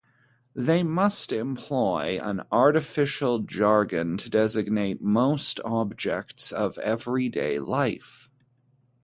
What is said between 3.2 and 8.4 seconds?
jargon to designate most objects of everyday life.